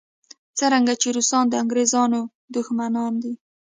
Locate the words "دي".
3.23-3.33